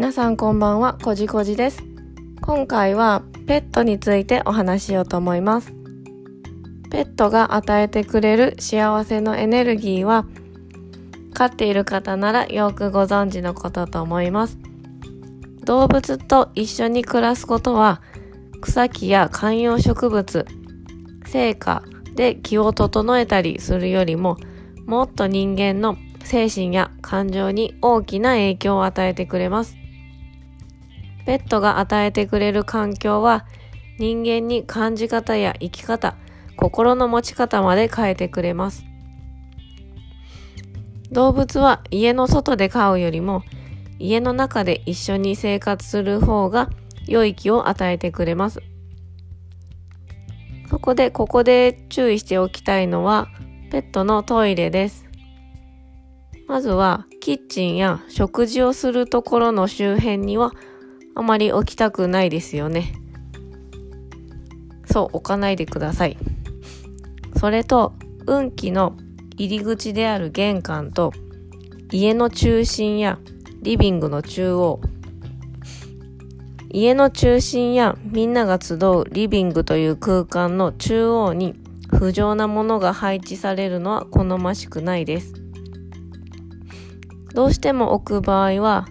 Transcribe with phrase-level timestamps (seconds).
[0.00, 1.82] 皆さんこんばんは、こじこじです。
[2.40, 5.74] 今回はペットについてお話しようと思います。
[6.90, 10.24] ペットが与えてくれる幸せのエネルギーは、
[11.34, 14.56] 飼っている方ならよくご存知のことと思います。
[15.66, 18.00] 動物と一緒に暮らすことは、
[18.62, 20.46] 草木や観葉植物、
[21.26, 21.82] 成果
[22.14, 24.38] で気を整えたりするよりも、
[24.86, 29.79] もっと人間の精神や感情に大きな影響を与えてくれます。
[31.26, 33.46] ペットが与えてくれる環境は
[33.98, 36.16] 人間に感じ方や生き方、
[36.56, 38.84] 心の持ち方まで変えてくれます。
[41.12, 43.42] 動物は家の外で飼うよりも
[43.98, 46.70] 家の中で一緒に生活する方が
[47.06, 48.60] 良い気を与えてくれます。
[50.70, 53.28] そこでここで注意しておきたいのは
[53.70, 55.04] ペットのトイレです。
[56.46, 60.52] まずはキッチンや食事をするところの周辺には
[61.14, 62.92] あまり置きたくないですよね。
[64.84, 66.16] そう、置かないでください。
[67.36, 67.94] それと、
[68.26, 68.96] 運気の
[69.36, 71.12] 入り口である玄関と、
[71.90, 73.18] 家の中心や
[73.62, 74.80] リビングの中央、
[76.72, 81.56] 家の中心やみんなが集うリビングという空間の中央に
[81.88, 85.34] 不浄なものが配置されるのは好ましくないです。
[87.34, 88.86] どうしても置く場合は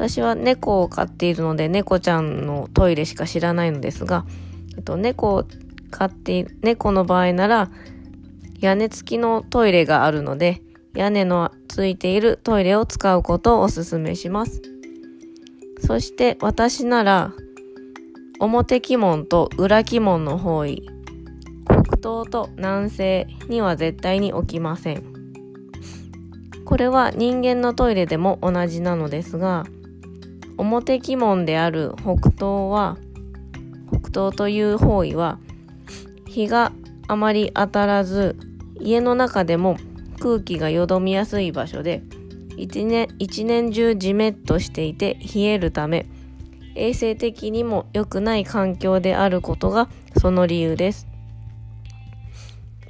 [0.00, 4.24] 私は猫を飼っているので猫ちゃんのトイレしか知らないのですが、
[4.74, 5.44] えっと、猫を
[5.90, 7.70] 飼って、猫の場合なら
[8.60, 10.62] 屋根付きのトイレがあるので
[10.94, 14.62] 屋根のついているトイレを使うことをお勧めします。
[15.80, 17.34] そして私なら
[18.38, 20.88] 表鬼門と裏鬼門の方位、
[21.66, 25.04] 北東と南西には絶対に置きません。
[26.64, 29.66] これは人間のトイレでも同じなのですが、
[30.60, 32.38] 表鬼門である北東
[32.70, 32.98] は
[33.88, 35.38] 北東という方位は
[36.26, 36.72] 日が
[37.08, 38.36] あまり当たらず
[38.78, 39.76] 家の中でも
[40.20, 42.02] 空気がよどみやすい場所で
[42.56, 46.06] 一年一年中じめっとしていて冷えるため
[46.74, 49.88] 衛生的にも良くない環境であることが
[50.18, 51.08] その理由です。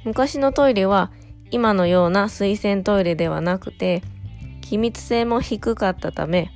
[0.03, 1.11] 昔のトイレは
[1.51, 4.01] 今のような水洗トイレではなくて
[4.61, 6.51] 気密性も低かったため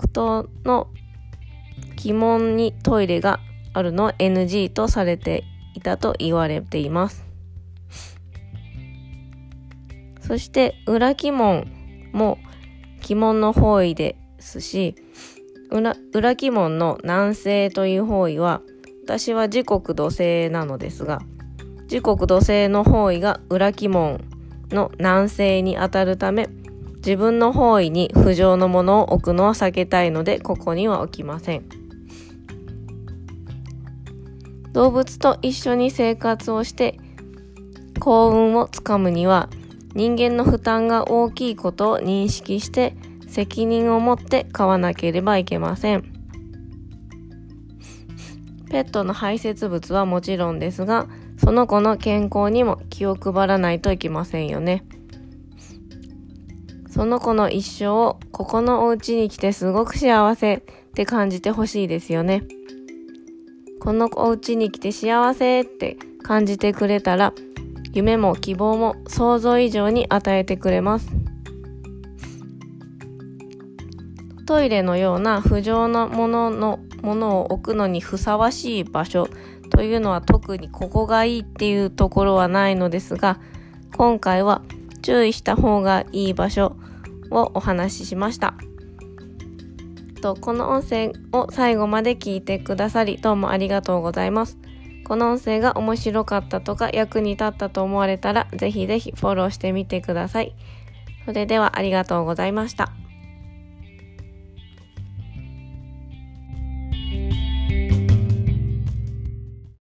[0.00, 0.88] 東の
[2.02, 3.40] 鬼門にトイレが
[3.72, 7.24] あるの NG とされていたと言われています。
[10.20, 11.66] そして裏鬼門
[12.12, 12.38] も
[13.04, 14.96] 鬼門の方位ですし、
[15.70, 18.62] 裏裏鬼門の南西という方位は
[19.04, 21.20] 私は時刻土星なのですが、
[21.86, 24.24] 時刻土星の方位が裏鬼門
[24.70, 26.48] の南西にあたるため、
[27.06, 31.64] 自分の方位に不浄のものを置くのは避けたいのでここには置きません
[34.72, 36.98] 動物と一緒に生活をして
[38.00, 39.48] 幸運をつかむには
[39.94, 42.96] 人間の負担が大きいことを認識して
[43.28, 46.02] 責任を持って飼わなければいけません
[48.68, 51.06] ペットの排泄物はもちろんですが
[51.38, 54.84] その子の健康にも気を配らないといけませんよね。
[56.96, 60.60] その子の一生をここのお家に来てすごく幸せっ
[60.94, 62.44] て感じてほしいですよね。
[63.80, 67.34] このお家に来て幸せって感じてくれたら
[67.92, 71.10] 夢も希望も想像以上に与えてくれます。
[74.46, 79.28] トイレのような不浄なもののものを置くのにふさわしい場所
[79.68, 83.38] というのは特にここがいいっていうところはないのですが
[83.98, 84.62] 今回は
[85.06, 86.76] 注意した方がいい場所
[87.30, 88.54] をお話ししました。
[90.20, 94.58] とこの音声を最後まで聞いてくださりどうもありがとうございます。
[95.06, 100.56] この音声が面白かったとか役に立ったと思われたらぜひぜひフォローしてみてください。
[101.24, 102.90] それではありがとうございました。